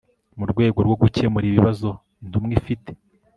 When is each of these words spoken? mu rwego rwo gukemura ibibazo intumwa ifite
mu 0.37 0.45
rwego 0.51 0.79
rwo 0.85 0.95
gukemura 1.01 1.45
ibibazo 1.47 1.89
intumwa 2.23 2.53
ifite 2.59 2.89